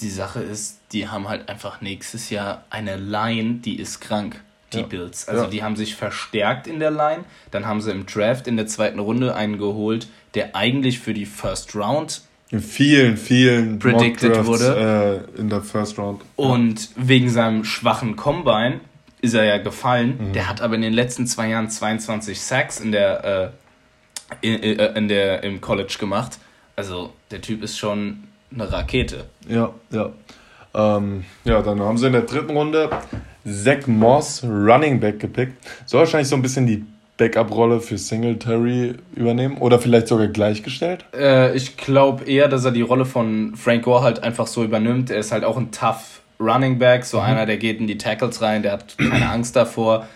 Die 0.00 0.10
Sache 0.10 0.40
ist, 0.40 0.80
die 0.92 1.08
haben 1.08 1.28
halt 1.28 1.48
einfach 1.48 1.80
nächstes 1.80 2.30
Jahr 2.30 2.64
eine 2.70 2.96
Line, 2.96 3.60
die 3.64 3.78
ist 3.78 4.00
krank, 4.00 4.40
die 4.72 4.78
ja. 4.78 4.86
Bills. 4.86 5.28
Also 5.28 5.44
ja. 5.44 5.50
die 5.50 5.62
haben 5.62 5.76
sich 5.76 5.94
verstärkt 5.94 6.66
in 6.66 6.80
der 6.80 6.90
Line. 6.90 7.24
Dann 7.52 7.66
haben 7.66 7.80
sie 7.80 7.92
im 7.92 8.06
Draft 8.06 8.48
in 8.48 8.56
der 8.56 8.66
zweiten 8.66 8.98
Runde 8.98 9.36
einen 9.36 9.58
geholt, 9.58 10.08
der 10.34 10.56
eigentlich 10.56 10.98
für 10.98 11.14
die 11.14 11.26
First 11.26 11.76
Round 11.76 12.22
in 12.50 12.60
vielen, 12.60 13.16
vielen 13.16 13.78
predicted 13.78 14.46
wurde. 14.46 15.26
Äh, 15.36 15.40
in 15.40 15.48
der 15.48 15.62
First 15.62 15.98
Round. 15.98 16.22
Und 16.36 16.90
wegen 16.94 17.28
seinem 17.28 17.64
schwachen 17.64 18.14
Combine 18.14 18.80
ist 19.24 19.34
er 19.34 19.44
ja 19.44 19.58
gefallen. 19.58 20.18
Mhm. 20.18 20.32
Der 20.34 20.48
hat 20.48 20.60
aber 20.60 20.74
in 20.74 20.82
den 20.82 20.92
letzten 20.92 21.26
zwei 21.26 21.48
Jahren 21.48 21.70
22 21.70 22.40
Sacks 22.40 22.78
in 22.78 22.92
der, 22.92 23.52
äh, 24.42 24.46
in, 24.46 24.62
äh, 24.62 24.92
in, 24.96 25.08
der, 25.08 25.42
im 25.42 25.60
College 25.60 25.96
gemacht. 25.98 26.38
Also 26.76 27.12
der 27.30 27.40
Typ 27.40 27.62
ist 27.62 27.78
schon 27.78 28.24
eine 28.52 28.70
Rakete. 28.70 29.24
Ja, 29.48 29.72
ja. 29.90 30.10
Ähm, 30.74 31.24
ja, 31.44 31.62
dann 31.62 31.80
haben 31.80 31.98
sie 31.98 32.06
in 32.06 32.12
der 32.12 32.22
dritten 32.22 32.50
Runde 32.50 32.90
Zach 33.46 33.86
Moss, 33.86 34.42
Running 34.44 35.00
Back, 35.00 35.20
gepickt. 35.20 35.52
Soll 35.86 36.00
wahrscheinlich 36.00 36.28
so 36.28 36.36
ein 36.36 36.42
bisschen 36.42 36.66
die 36.66 36.84
Backup-Rolle 37.16 37.80
für 37.80 37.96
Singletary 37.96 38.94
übernehmen 39.14 39.58
oder 39.58 39.78
vielleicht 39.78 40.08
sogar 40.08 40.26
gleichgestellt? 40.28 41.04
Äh, 41.14 41.56
ich 41.56 41.76
glaube 41.76 42.24
eher, 42.24 42.48
dass 42.48 42.64
er 42.64 42.72
die 42.72 42.82
Rolle 42.82 43.04
von 43.04 43.54
Frank 43.54 43.84
Gore 43.84 44.02
halt 44.02 44.22
einfach 44.22 44.48
so 44.48 44.64
übernimmt. 44.64 45.10
Er 45.10 45.18
ist 45.18 45.30
halt 45.30 45.44
auch 45.44 45.56
ein 45.56 45.70
tough 45.70 46.22
Running 46.40 46.78
Back, 46.78 47.04
so 47.04 47.18
mhm. 47.18 47.24
einer, 47.24 47.46
der 47.46 47.56
geht 47.56 47.80
in 47.80 47.86
die 47.86 47.98
Tackles 47.98 48.42
rein, 48.42 48.62
der 48.62 48.72
hat 48.72 48.98
keine 48.98 49.28
Angst 49.30 49.56
davor, 49.56 50.08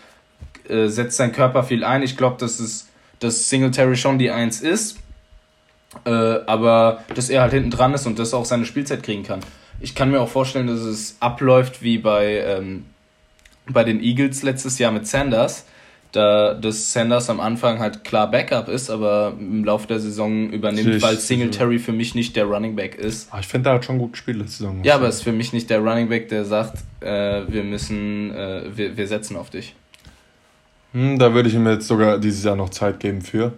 äh, 0.68 0.88
setzt 0.88 1.16
seinen 1.16 1.32
Körper 1.32 1.62
viel 1.62 1.84
ein. 1.84 2.02
Ich 2.02 2.16
glaube, 2.16 2.36
dass 2.38 2.60
es 2.60 2.88
dass 3.20 3.48
Singletary 3.48 3.96
schon 3.96 4.18
die 4.18 4.30
Eins 4.30 4.60
ist, 4.60 4.98
äh, 6.04 6.10
aber 6.10 7.04
dass 7.14 7.30
er 7.30 7.42
halt 7.42 7.52
hinten 7.52 7.70
dran 7.70 7.94
ist 7.94 8.06
und 8.06 8.18
das 8.18 8.34
auch 8.34 8.44
seine 8.44 8.64
Spielzeit 8.64 9.02
kriegen 9.02 9.22
kann. 9.22 9.40
Ich 9.80 9.94
kann 9.94 10.10
mir 10.10 10.20
auch 10.20 10.28
vorstellen, 10.28 10.66
dass 10.66 10.80
es 10.80 11.16
abläuft 11.20 11.82
wie 11.82 11.98
bei, 11.98 12.40
ähm, 12.40 12.86
bei 13.68 13.84
den 13.84 14.02
Eagles 14.02 14.42
letztes 14.42 14.78
Jahr 14.78 14.92
mit 14.92 15.06
Sanders, 15.06 15.66
da 16.12 16.54
das 16.54 16.92
Sanders 16.92 17.28
am 17.28 17.40
Anfang 17.40 17.78
halt 17.78 18.04
klar 18.04 18.30
Backup 18.30 18.68
ist, 18.68 18.90
aber 18.90 19.34
im 19.38 19.64
Laufe 19.64 19.86
der 19.86 20.00
Saison 20.00 20.50
übernimmt, 20.50 20.94
ich, 20.94 21.02
weil 21.02 21.18
Singletary 21.18 21.78
für 21.78 21.92
mich 21.92 22.14
nicht 22.14 22.34
der 22.34 22.44
Running 22.44 22.76
Back 22.76 22.94
ist. 22.94 23.28
Ah, 23.30 23.40
ich 23.40 23.46
finde, 23.46 23.70
er 23.70 23.74
hat 23.74 23.84
schon 23.84 23.98
gut 23.98 24.12
gespielt 24.12 24.38
letzte 24.38 24.58
Saison. 24.58 24.82
Ja, 24.84 24.94
aber 24.94 25.08
es 25.08 25.16
ist 25.16 25.22
für 25.22 25.32
mich 25.32 25.52
nicht 25.52 25.68
der 25.70 25.80
Running 25.80 26.08
Back, 26.08 26.28
der 26.28 26.44
sagt, 26.44 26.78
äh, 27.00 27.42
wir 27.48 27.62
müssen, 27.62 28.34
äh, 28.34 28.62
wir, 28.74 28.96
wir 28.96 29.06
setzen 29.06 29.36
auf 29.36 29.50
dich. 29.50 29.74
Hm, 30.92 31.18
da 31.18 31.34
würde 31.34 31.48
ich 31.48 31.54
ihm 31.54 31.66
jetzt 31.66 31.86
sogar 31.86 32.18
dieses 32.18 32.44
Jahr 32.44 32.56
noch 32.56 32.70
Zeit 32.70 33.00
geben 33.00 33.20
für. 33.20 33.52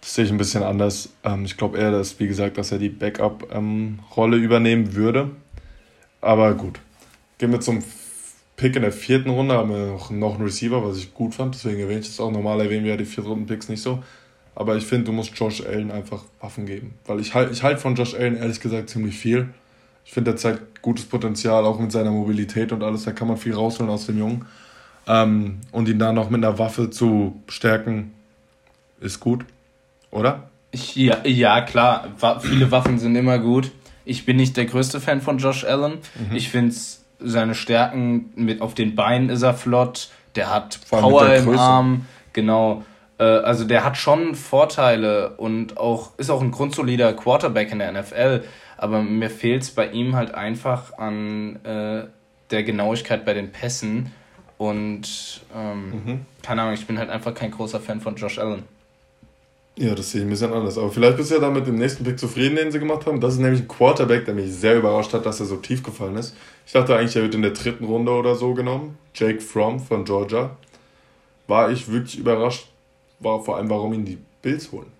Das 0.00 0.14
sehe 0.14 0.24
ich 0.24 0.30
ein 0.30 0.38
bisschen 0.38 0.62
anders. 0.62 1.10
Ähm, 1.24 1.44
ich 1.44 1.56
glaube 1.56 1.78
eher, 1.78 1.90
dass, 1.90 2.18
wie 2.18 2.26
gesagt, 2.26 2.58
dass 2.58 2.72
er 2.72 2.78
die 2.78 2.88
Backup-Rolle 2.88 4.36
ähm, 4.36 4.42
übernehmen 4.42 4.94
würde. 4.94 5.30
Aber 6.20 6.54
gut. 6.54 6.80
Gehen 7.38 7.52
wir 7.52 7.60
zum 7.60 7.82
Pick 8.58 8.76
in 8.76 8.82
der 8.82 8.92
vierten 8.92 9.30
Runde. 9.30 9.54
Haben 9.54 9.70
wir 9.70 9.86
noch, 9.86 10.10
noch 10.10 10.34
einen 10.34 10.44
Receiver, 10.44 10.84
was 10.84 10.98
ich 10.98 11.14
gut 11.14 11.34
fand. 11.34 11.54
Deswegen 11.54 11.80
erwähne 11.80 12.00
ich 12.00 12.08
das 12.08 12.20
auch. 12.20 12.30
Normal 12.30 12.60
erwähnen 12.60 12.84
wir 12.84 12.90
ja 12.90 12.96
die 12.96 13.06
vierten 13.06 13.30
Runden-Picks 13.30 13.70
nicht 13.70 13.80
so. 13.80 14.02
Aber 14.54 14.76
ich 14.76 14.84
finde, 14.84 15.04
du 15.04 15.12
musst 15.12 15.38
Josh 15.38 15.64
Allen 15.64 15.92
einfach 15.92 16.24
Waffen 16.40 16.66
geben. 16.66 16.94
Weil 17.06 17.20
ich 17.20 17.34
halte 17.34 17.52
ich 17.52 17.62
halt 17.62 17.78
von 17.78 17.94
Josh 17.94 18.14
Allen 18.14 18.36
ehrlich 18.36 18.60
gesagt 18.60 18.90
ziemlich 18.90 19.16
viel. 19.16 19.48
Ich 20.04 20.12
finde, 20.12 20.32
der 20.32 20.38
zeigt 20.38 20.82
gutes 20.82 21.04
Potenzial, 21.04 21.64
auch 21.64 21.78
mit 21.78 21.92
seiner 21.92 22.10
Mobilität 22.10 22.72
und 22.72 22.82
alles. 22.82 23.04
Da 23.04 23.12
kann 23.12 23.28
man 23.28 23.36
viel 23.36 23.54
rausholen 23.54 23.90
aus 23.90 24.06
dem 24.06 24.18
Jungen. 24.18 24.46
Ähm, 25.06 25.60
und 25.70 25.88
ihn 25.88 26.00
dann 26.00 26.16
noch 26.16 26.28
mit 26.28 26.44
einer 26.44 26.58
Waffe 26.58 26.90
zu 26.90 27.40
stärken, 27.46 28.12
ist 29.00 29.20
gut, 29.20 29.44
oder? 30.10 30.50
Ja, 30.72 31.24
ja 31.24 31.60
klar. 31.60 32.08
viele 32.40 32.70
Waffen 32.72 32.98
sind 32.98 33.14
immer 33.14 33.38
gut. 33.38 33.70
Ich 34.04 34.26
bin 34.26 34.36
nicht 34.36 34.56
der 34.56 34.64
größte 34.64 35.00
Fan 35.00 35.20
von 35.20 35.38
Josh 35.38 35.64
Allen. 35.64 35.98
Mhm. 36.28 36.36
Ich 36.36 36.48
finde 36.48 36.74
seine 37.18 37.54
Stärken 37.54 38.32
mit 38.34 38.60
auf 38.60 38.74
den 38.74 38.94
Beinen 38.94 39.28
ist 39.30 39.42
er 39.42 39.54
flott. 39.54 40.10
Der 40.34 40.52
hat 40.52 40.80
Power 40.90 41.34
im 41.34 41.58
Arm. 41.58 42.06
Genau. 42.32 42.84
Äh, 43.18 43.24
also 43.24 43.64
der 43.64 43.84
hat 43.84 43.96
schon 43.96 44.34
Vorteile 44.34 45.30
und 45.36 45.76
auch 45.78 46.16
ist 46.18 46.30
auch 46.30 46.40
ein 46.40 46.50
grundsolider 46.50 47.12
Quarterback 47.12 47.72
in 47.72 47.80
der 47.80 47.92
NFL. 47.92 48.44
Aber 48.76 49.02
mir 49.02 49.30
fehlt 49.30 49.62
es 49.62 49.70
bei 49.70 49.88
ihm 49.88 50.14
halt 50.14 50.34
einfach 50.34 50.96
an 50.98 51.56
äh, 51.64 52.04
der 52.50 52.62
Genauigkeit 52.62 53.24
bei 53.24 53.34
den 53.34 53.50
Pässen. 53.50 54.12
Und 54.56 55.40
ähm, 55.56 55.90
mhm. 55.90 56.26
keine 56.42 56.62
Ahnung, 56.62 56.74
ich 56.74 56.86
bin 56.86 56.98
halt 56.98 57.10
einfach 57.10 57.34
kein 57.34 57.50
großer 57.50 57.80
Fan 57.80 58.00
von 58.00 58.16
Josh 58.16 58.38
Allen. 58.38 58.64
Ja, 59.80 59.94
das 59.94 60.10
sehe 60.10 60.22
ich 60.22 60.26
ein 60.26 60.30
bisschen 60.30 60.52
anders. 60.52 60.76
Aber 60.76 60.90
vielleicht 60.90 61.16
bist 61.16 61.30
du 61.30 61.36
ja 61.36 61.40
dann 61.40 61.52
mit 61.52 61.68
dem 61.68 61.76
nächsten 61.76 62.02
Pick 62.02 62.18
zufrieden, 62.18 62.56
den 62.56 62.72
sie 62.72 62.80
gemacht 62.80 63.06
haben. 63.06 63.20
Das 63.20 63.34
ist 63.34 63.38
nämlich 63.38 63.60
ein 63.60 63.68
Quarterback, 63.68 64.24
der 64.24 64.34
mich 64.34 64.52
sehr 64.52 64.76
überrascht 64.76 65.12
hat, 65.12 65.24
dass 65.24 65.38
er 65.38 65.46
so 65.46 65.56
tief 65.56 65.84
gefallen 65.84 66.16
ist. 66.16 66.34
Ich 66.66 66.72
dachte 66.72 66.96
eigentlich, 66.96 67.14
er 67.14 67.22
wird 67.22 67.36
in 67.36 67.42
der 67.42 67.52
dritten 67.52 67.84
Runde 67.84 68.10
oder 68.10 68.34
so 68.34 68.54
genommen. 68.54 68.98
Jake 69.14 69.40
Fromm 69.40 69.78
von 69.78 70.04
Georgia. 70.04 70.56
War 71.46 71.70
ich 71.70 71.90
wirklich 71.90 72.18
überrascht, 72.18 72.66
war 73.20 73.42
vor 73.44 73.56
allem, 73.56 73.70
warum 73.70 73.94
ihn 73.94 74.04
die 74.04 74.18
Bills 74.42 74.72
holen. 74.72 74.90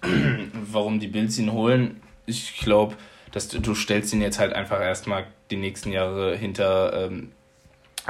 warum 0.72 0.98
die 0.98 1.08
Bills 1.08 1.38
ihn 1.38 1.52
holen? 1.52 2.00
Ich 2.24 2.56
glaube, 2.56 2.96
dass 3.30 3.48
du, 3.48 3.60
du 3.60 3.74
stellst 3.74 4.14
ihn 4.14 4.22
jetzt 4.22 4.38
halt 4.38 4.54
einfach 4.54 4.80
erstmal 4.80 5.26
die 5.50 5.56
nächsten 5.56 5.92
Jahre 5.92 6.34
hinter 6.34 7.08
ähm, 7.08 7.32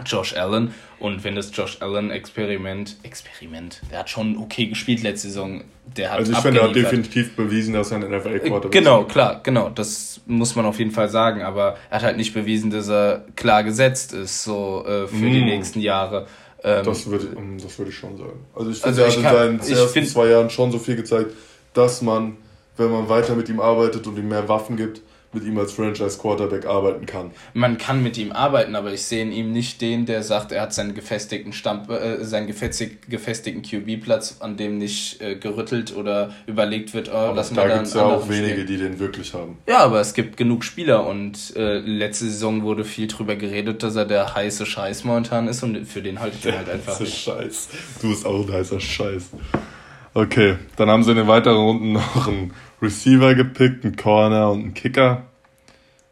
Josh 0.06 0.34
Allen. 0.37 0.75
Und 0.99 1.25
wenn 1.25 1.34
das 1.34 1.50
Josh 1.54 1.78
Allen-Experiment, 1.80 2.96
Experiment, 3.02 3.80
der 3.90 4.00
hat 4.00 4.11
schon 4.11 4.37
okay 4.37 4.66
gespielt 4.66 5.02
letzte 5.02 5.28
Saison. 5.28 5.64
Der 5.96 6.11
hat 6.11 6.18
also 6.20 6.32
ich 6.32 6.38
finde, 6.38 6.61
er 6.61 6.68
hat 6.68 6.76
definitiv 6.76 7.37
bewiesen, 7.37 7.75
dass 7.75 7.90
er 7.90 7.99
ein 7.99 8.02
NFL-Quarterback 8.02 8.64
ist. 8.64 8.70
Genau, 8.70 9.04
klar, 9.04 9.40
genau. 9.42 9.68
Das 9.68 10.20
muss 10.26 10.54
man 10.54 10.64
auf 10.64 10.78
jeden 10.78 10.92
Fall 10.92 11.08
sagen. 11.08 11.42
Aber 11.42 11.76
er 11.90 11.96
hat 11.96 12.02
halt 12.02 12.16
nicht 12.16 12.32
bewiesen, 12.32 12.70
dass 12.70 12.88
er 12.88 13.26
klar 13.37 13.64
gesetzt 13.64 14.12
ist, 14.12 14.44
so 14.44 14.84
äh, 14.87 15.06
für 15.06 15.16
mm. 15.16 15.32
die 15.32 15.44
nächsten 15.44 15.80
Jahre. 15.80 16.26
Ähm, 16.64 16.84
das, 16.84 17.06
würde, 17.06 17.37
das 17.61 17.78
würde 17.78 17.90
ich 17.90 17.96
schon 17.96 18.16
sagen. 18.16 18.46
Also 18.54 18.70
ich 18.70 18.80
finde, 18.80 19.04
also 19.04 19.20
er 19.20 19.30
hat 19.30 19.49
in 19.49 19.61
seinen 19.61 19.78
ersten 19.78 19.92
find, 19.92 20.08
zwei 20.08 20.28
Jahren 20.28 20.49
schon 20.49 20.70
so 20.70 20.78
viel 20.78 20.96
gezeigt, 20.96 21.32
dass 21.75 22.02
man, 22.02 22.37
wenn 22.76 22.90
man 22.90 23.08
weiter 23.08 23.34
mit 23.34 23.49
ihm 23.49 23.61
arbeitet 23.61 24.06
und 24.06 24.16
ihm 24.16 24.28
mehr 24.28 24.49
Waffen 24.49 24.76
gibt, 24.76 25.02
mit 25.32 25.44
ihm 25.44 25.58
als 25.58 25.72
Franchise-Quarterback 25.72 26.66
arbeiten 26.66 27.06
kann. 27.06 27.30
Man 27.54 27.78
kann 27.78 28.02
mit 28.02 28.18
ihm 28.18 28.32
arbeiten, 28.32 28.74
aber 28.76 28.92
ich 28.92 29.02
sehe 29.02 29.22
in 29.22 29.32
ihm 29.32 29.52
nicht 29.52 29.80
den, 29.80 30.06
der 30.06 30.22
sagt, 30.22 30.52
er 30.52 30.62
hat 30.62 30.74
seinen 30.74 30.94
gefestigten 30.94 31.52
Stamp, 31.52 31.90
äh, 31.90 32.24
seinen 32.24 32.46
gefestig, 32.46 33.08
gefestigten 33.08 33.62
QB-Platz, 33.62 34.36
an 34.40 34.56
dem 34.56 34.78
nicht 34.78 35.20
äh, 35.20 35.36
gerüttelt 35.36 35.96
oder 35.96 36.34
überlegt 36.46 36.94
wird, 36.94 37.10
oh, 37.12 37.32
lassen 37.34 37.56
wir 37.56 37.62
da 37.64 37.74
gibt 37.74 37.86
es 37.86 37.94
ja 37.94 38.04
auch 38.04 38.28
wenige, 38.28 38.54
stehen. 38.54 38.66
die 38.66 38.76
den 38.76 38.98
wirklich 38.98 39.32
haben. 39.34 39.58
Ja, 39.66 39.78
aber 39.78 40.00
es 40.00 40.14
gibt 40.14 40.36
genug 40.36 40.64
Spieler 40.64 41.06
und 41.06 41.56
äh, 41.56 41.78
letzte 41.78 42.26
Saison 42.26 42.62
wurde 42.62 42.84
viel 42.84 43.06
drüber 43.06 43.36
geredet, 43.36 43.82
dass 43.82 43.96
er 43.96 44.04
der 44.04 44.34
heiße 44.34 44.66
Scheiß 44.66 45.04
momentan 45.04 45.48
ist 45.48 45.62
und 45.62 45.86
für 45.86 46.02
den 46.02 46.20
halte 46.20 46.36
ich 46.38 46.46
ihn 46.46 46.56
halt 46.56 46.68
einfach 46.68 46.98
nicht. 47.00 47.16
Scheiß. 47.16 47.68
Du 48.00 48.08
bist 48.10 48.26
auch 48.26 48.46
ein 48.46 48.52
heißer 48.52 48.80
Scheiß. 48.80 49.30
Okay, 50.14 50.57
dann 50.76 50.90
haben 50.90 51.02
sie 51.02 51.12
in 51.12 51.16
den 51.16 51.28
weiteren 51.28 51.57
Runden 51.57 51.92
noch 51.92 52.28
einen 52.28 52.52
Receiver 52.83 53.35
gepickt, 53.35 53.85
einen 53.85 53.97
Corner 53.97 54.50
und 54.50 54.61
einen 54.61 54.75
Kicker. 54.75 55.23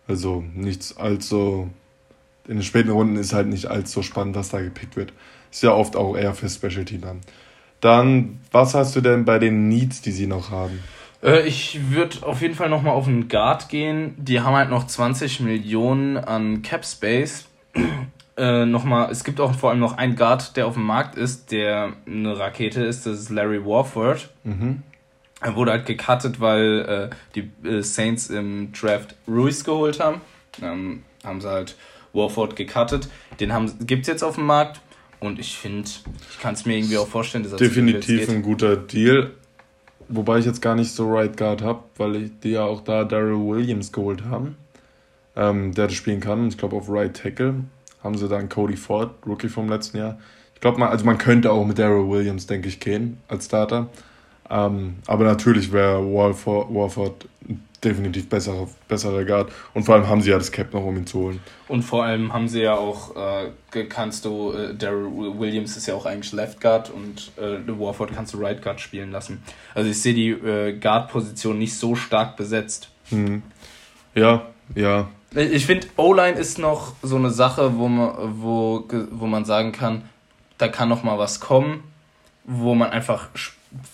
Also 0.09 0.42
nichts 0.54 0.97
allzu. 0.97 1.71
In 2.49 2.57
den 2.57 2.62
späten 2.62 2.90
Runden 2.90 3.16
ist 3.16 3.33
halt 3.33 3.47
nicht 3.47 3.66
allzu 3.66 4.02
spannend, 4.02 4.37
was 4.37 4.49
da 4.49 4.61
gepickt 4.61 4.97
wird. 4.97 5.12
Ist 5.50 5.62
ja 5.62 5.73
oft 5.73 5.97
auch 5.97 6.16
eher 6.16 6.35
für 6.35 6.49
Specialty 6.49 6.99
dann. 6.99 7.21
Dann, 7.80 8.40
was 8.52 8.75
hast 8.75 8.97
du 8.97 9.00
denn 9.00 9.25
bei 9.25 9.38
den 9.38 9.69
Needs, 9.69 10.02
die 10.02 10.12
sie 10.12 10.26
noch 10.26 10.50
haben? 10.50 10.80
Äh, 11.23 11.47
ich 11.47 11.90
würde 11.90 12.26
auf 12.26 12.40
jeden 12.42 12.54
Fall 12.54 12.69
nochmal 12.69 12.95
auf 12.95 13.07
einen 13.07 13.28
Guard 13.28 13.69
gehen. 13.69 14.14
Die 14.19 14.40
haben 14.40 14.54
halt 14.54 14.71
noch 14.71 14.87
20 14.87 15.40
Millionen 15.40 16.16
an 16.16 16.62
Cap 16.62 16.85
Space. 16.85 17.47
Äh, 18.40 18.64
nochmal, 18.64 19.11
es 19.11 19.23
gibt 19.23 19.38
auch 19.38 19.54
vor 19.54 19.68
allem 19.68 19.80
noch 19.80 19.99
einen 19.99 20.16
Guard, 20.16 20.56
der 20.56 20.66
auf 20.66 20.73
dem 20.73 20.85
Markt 20.85 21.14
ist, 21.14 21.52
der 21.52 21.92
eine 22.06 22.38
Rakete 22.38 22.82
ist. 22.82 23.04
Das 23.04 23.18
ist 23.18 23.28
Larry 23.28 23.62
Warford. 23.62 24.30
Mhm. 24.44 24.82
Er 25.42 25.56
wurde 25.56 25.73
halt 25.73 25.85
gecuttet, 25.85 26.40
weil 26.40 27.11
äh, 27.12 27.16
die 27.35 27.50
äh, 27.68 27.82
Saints 27.82 28.30
im 28.30 28.73
Draft 28.73 29.14
Ruiz 29.28 29.62
geholt 29.62 30.00
haben. 30.00 30.23
Ähm, 30.62 31.02
haben 31.23 31.42
sie 31.42 31.50
halt 31.50 31.76
Warford 32.14 32.56
gecuttet. 32.56 33.11
Den 33.40 33.52
gibt 33.80 34.02
es 34.02 34.09
jetzt 34.09 34.23
auf 34.23 34.37
dem 34.37 34.47
Markt. 34.47 34.80
Und 35.18 35.38
ich 35.38 35.59
finde, 35.59 35.90
ich 36.30 36.38
kann 36.40 36.54
es 36.54 36.64
mir 36.64 36.78
irgendwie 36.78 36.97
auch 36.97 37.09
vorstellen, 37.09 37.44
dass 37.44 37.52
das 37.52 37.59
Definitiv 37.59 38.30
ein 38.30 38.40
guter 38.40 38.75
Deal. 38.75 39.32
Wobei 40.09 40.38
ich 40.38 40.47
jetzt 40.47 40.62
gar 40.62 40.75
nicht 40.75 40.92
so 40.92 41.12
Right 41.12 41.37
Guard 41.37 41.61
habe, 41.61 41.82
weil 41.99 42.30
die 42.30 42.52
ja 42.52 42.64
auch 42.64 42.80
da 42.80 43.04
Daryl 43.04 43.37
Williams 43.37 43.92
geholt 43.92 44.25
haben, 44.25 44.56
ähm, 45.37 45.75
der 45.75 45.88
das 45.88 45.94
spielen 45.94 46.20
kann. 46.20 46.49
Ich 46.49 46.56
glaube, 46.56 46.76
auf 46.76 46.88
Right 46.88 47.14
Tackle 47.14 47.64
haben 48.02 48.16
sie 48.16 48.28
dann 48.28 48.49
Cody 48.49 48.76
Ford, 48.76 49.14
Rookie 49.26 49.49
vom 49.49 49.69
letzten 49.69 49.99
Jahr. 49.99 50.19
Ich 50.54 50.61
glaube, 50.61 50.78
man, 50.78 50.90
also 50.90 51.04
man 51.04 51.19
könnte 51.19 51.52
auch 51.52 51.64
mit 51.64 51.78
Daryl 51.78 52.09
Williams, 52.09 52.47
denke 52.47 52.69
ich, 52.69 52.80
gehen 52.80 53.19
als 53.28 53.47
Starter. 53.47 53.88
Ähm, 54.50 54.97
aber 55.07 55.25
natürlich 55.25 55.73
wäre 55.73 56.02
Warford, 56.04 57.26
definitiv 57.83 58.28
besserer, 58.28 58.69
besserer 58.88 59.25
Guard. 59.25 59.50
Und 59.75 59.85
vor 59.85 59.95
allem 59.95 60.09
haben 60.09 60.21
sie 60.21 60.30
ja 60.30 60.38
das 60.38 60.52
Cap 60.52 60.73
noch, 60.75 60.85
um 60.85 60.97
ihn 60.97 61.07
zu 61.07 61.21
holen. 61.21 61.40
Und 61.69 61.83
vor 61.83 62.04
allem 62.04 62.33
haben 62.33 62.49
sie 62.49 62.62
ja 62.62 62.75
auch, 62.75 63.16
äh, 63.16 63.85
kannst 63.85 64.25
du, 64.25 64.52
äh, 64.52 64.75
Daryl 64.75 65.38
Williams 65.38 65.76
ist 65.76 65.87
ja 65.87 65.95
auch 65.95 66.07
eigentlich 66.07 66.33
Left 66.33 66.61
Guard 66.61 66.90
und 66.90 67.33
äh, 67.38 67.59
Warford 67.66 68.12
kannst 68.14 68.35
du 68.35 68.38
Right 68.38 68.61
Guard 68.61 68.80
spielen 68.80 69.11
lassen. 69.11 69.42
Also 69.75 69.90
ich 69.90 70.00
sehe 70.00 70.14
die 70.14 70.30
äh, 70.30 70.78
Guard-Position 70.78 71.59
nicht 71.59 71.75
so 71.75 71.95
stark 71.95 72.37
besetzt. 72.37 72.90
Hm. 73.09 73.42
Ja, 74.14 74.47
ja. 74.75 75.09
Ich 75.34 75.66
finde, 75.66 75.87
O-Line 75.96 76.38
ist 76.38 76.58
noch 76.58 76.94
so 77.02 77.16
eine 77.16 77.30
Sache, 77.30 77.78
wo 77.78 77.88
man, 77.88 78.40
wo, 78.42 78.84
wo 79.12 79.26
man 79.26 79.44
sagen 79.44 79.72
kann, 79.72 80.02
da 80.58 80.68
kann 80.68 80.88
noch 80.88 81.02
mal 81.04 81.18
was 81.18 81.40
kommen, 81.40 81.84
wo 82.44 82.75
man 82.75 82.90
einfach 82.90 83.28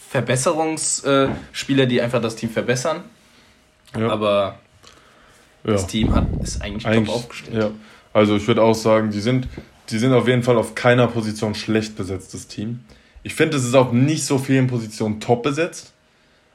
Verbesserungsspieler, 0.08 1.86
die 1.86 2.00
einfach 2.00 2.22
das 2.22 2.36
Team 2.36 2.50
verbessern. 2.50 3.04
Ja. 3.96 4.08
Aber 4.10 4.58
ja. 5.64 5.72
das 5.72 5.86
Team 5.86 6.14
hat, 6.14 6.26
ist 6.42 6.62
eigentlich, 6.62 6.86
eigentlich 6.86 7.08
top 7.08 7.16
aufgestellt. 7.16 7.62
Ja. 7.62 7.70
Also 8.12 8.36
ich 8.36 8.46
würde 8.48 8.62
auch 8.62 8.74
sagen, 8.74 9.10
die 9.10 9.20
sind, 9.20 9.46
die 9.90 9.98
sind 9.98 10.14
auf 10.14 10.26
jeden 10.26 10.42
Fall 10.42 10.56
auf 10.56 10.74
keiner 10.74 11.06
Position 11.06 11.54
schlecht 11.54 11.96
besetztes 11.96 12.48
Team. 12.48 12.80
Ich 13.22 13.34
finde, 13.34 13.58
es 13.58 13.64
ist 13.64 13.74
auch 13.74 13.92
nicht 13.92 14.24
so 14.24 14.38
vielen 14.38 14.68
Positionen 14.68 15.20
top 15.20 15.42
besetzt, 15.42 15.92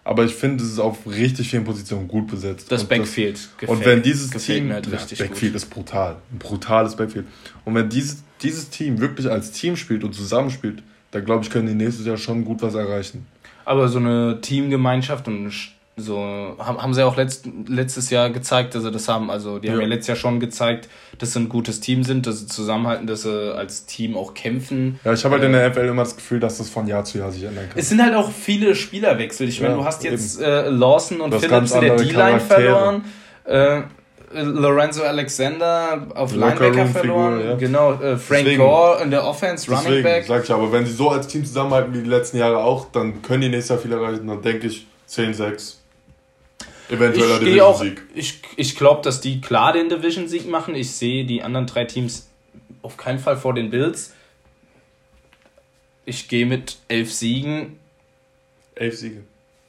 aber 0.03 0.25
ich 0.25 0.34
finde, 0.34 0.63
es 0.63 0.72
ist 0.72 0.79
auf 0.79 1.05
richtig 1.05 1.50
vielen 1.50 1.63
Positionen 1.63 2.08
gut 2.08 2.27
besetzt. 2.27 2.72
Das 2.72 2.84
und 2.84 2.89
Backfield 2.89 3.36
das, 3.36 3.58
gefällt, 3.58 3.70
Und 3.79 3.86
wenn 3.86 4.01
dieses 4.01 4.31
Team, 4.31 4.72
halt 4.72 4.91
richtig 4.91 5.20
Backfield 5.20 5.53
gut. 5.53 5.62
ist 5.62 5.70
brutal, 5.70 6.17
ein 6.31 6.39
brutales 6.39 6.96
Backfield. 6.96 7.27
Und 7.65 7.75
wenn 7.75 7.89
dieses, 7.89 8.24
dieses 8.41 8.70
Team 8.70 9.00
wirklich 9.00 9.29
als 9.29 9.51
Team 9.51 9.75
spielt 9.75 10.03
und 10.03 10.13
zusammenspielt, 10.13 10.81
dann 11.12 11.25
glaube 11.25 11.43
ich, 11.43 11.51
können 11.51 11.67
die 11.67 11.75
nächstes 11.75 12.05
Jahr 12.05 12.17
schon 12.17 12.46
gut 12.46 12.62
was 12.62 12.74
erreichen. 12.74 13.27
Aber 13.63 13.88
so 13.89 14.00
eine 14.00 14.39
Teamgemeinschaft 14.41 15.27
und 15.27 15.51
So, 15.98 16.55
haben, 16.57 16.81
haben 16.81 16.93
sie 16.93 17.05
auch 17.05 17.17
letzt, 17.17 17.48
letztes 17.67 18.10
Jahr 18.10 18.29
gezeigt, 18.29 18.74
dass 18.74 18.83
sie 18.83 18.91
das 18.91 19.07
haben. 19.07 19.29
Also, 19.29 19.60
die 19.60 19.67
ja. 19.67 19.74
haben 19.74 19.81
ja 19.81 19.88
letztes 19.88 20.07
Jahr 20.07 20.17
schon 20.17 20.39
gezeigt, 20.39 20.88
dass 21.19 21.33
sie 21.33 21.41
ein 21.41 21.50
gutes 21.50 21.81
Team 21.81 22.03
sind, 22.03 22.25
dass 22.25 22.39
sie 22.39 22.48
zusammenhalten, 22.48 23.07
dass 23.07 23.24
sie 23.24 23.55
als 23.55 23.86
Team 23.86 24.15
auch 24.15 24.33
kämpfen. 24.33 25.00
Ja, 25.03 25.13
ich 25.13 25.24
habe 25.25 25.33
halt 25.33 25.43
äh, 25.43 25.48
in 25.48 25.51
der 25.51 25.74
FL 25.74 25.89
immer 25.89 26.03
das 26.03 26.15
Gefühl, 26.15 26.39
dass 26.39 26.57
das 26.57 26.69
von 26.69 26.88
Jahr 26.88 27.03
zu 27.03 27.19
Jahr 27.19 27.31
sich 27.31 27.43
ändern 27.43 27.69
kann. 27.69 27.77
Es 27.77 27.89
sind 27.89 28.01
halt 28.01 28.15
auch 28.15 28.31
viele 28.31 28.74
Spielerwechsel. 28.74 29.50
Ich 29.50 29.62
meine, 29.62 29.75
du 29.75 29.86
hast 29.86 30.03
jetzt 30.03 30.41
äh, 30.41 30.69
Lawson 30.69 31.21
und 31.21 31.36
Phillips 31.36 31.71
in 31.74 31.81
der 31.81 31.95
D-Line 31.98 32.39
verloren. 32.39 33.03
Äh, 33.43 33.81
Lorenzo 34.33 35.03
Alexander 35.03 36.07
auf 36.15 36.33
Linebacker 36.33 36.86
verloren. 36.86 37.41
Ja. 37.43 37.55
Genau, 37.55 37.93
äh, 37.93 38.17
Frank 38.17 38.43
deswegen, 38.45 38.60
Gore 38.60 39.01
in 39.03 39.12
der 39.12 39.25
Offense, 39.25 39.69
Running 39.69 39.83
deswegen, 39.86 40.03
Back. 40.03 40.25
Sag 40.25 40.43
ich 40.45 40.51
aber, 40.51 40.71
wenn 40.71 40.86
sie 40.86 40.93
so 40.93 41.10
als 41.10 41.27
Team 41.27 41.45
zusammenhalten 41.45 41.93
wie 41.93 42.01
die 42.01 42.10
letzten 42.10 42.38
Jahre 42.38 42.60
auch, 42.60 42.91
dann 42.91 43.21
können 43.21 43.41
die 43.41 43.50
nächstes 43.50 43.69
Jahr 43.69 43.79
viel 43.79 43.91
erreichen. 43.91 44.27
Dann 44.27 44.41
denke 44.41 44.67
ich 44.67 44.88
10-6. 45.10 45.80
Eventueller 46.91 47.39
Division-Sieg. 47.39 48.01
Ich, 48.13 48.41
ich 48.57 48.75
glaube, 48.75 49.01
dass 49.01 49.21
die 49.21 49.39
klar 49.39 49.74
den 49.74 49.89
Division-Sieg 49.89 50.48
machen. 50.48 50.75
Ich 50.75 50.91
sehe 50.91 51.25
die 51.25 51.41
anderen 51.41 51.65
drei 51.65 51.86
Teams 51.86 52.29
auf 52.81 52.98
keinen 52.98 53.19
Fall 53.19 53.38
vor 53.38 53.53
den 53.53 53.69
Bills. 53.69 54.13
Ich 56.05 56.27
gehe 56.27 56.45
mit 56.45 56.77
elf 56.88 57.13
Siegen. 57.13 57.79
Elf 58.75 58.98
Siege. 58.98 59.24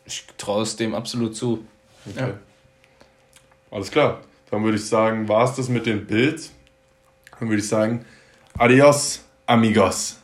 Ich 0.05 0.25
traue 0.37 0.62
es 0.62 0.76
dem 0.76 0.95
absolut 0.95 1.37
zu. 1.37 1.64
Okay. 2.07 2.21
Ja. 2.21 2.38
Alles 3.71 3.91
klar. 3.91 4.21
Dann 4.50 4.64
würde 4.64 4.76
ich 4.76 4.87
sagen, 4.87 5.29
war 5.29 5.45
es 5.45 5.55
das 5.55 5.69
mit 5.69 5.87
den 5.87 6.07
Bills. 6.07 6.52
Dann 7.38 7.49
würde 7.49 7.62
ich 7.62 7.69
sagen, 7.69 8.05
adios, 8.59 9.25
amigos. 9.47 10.19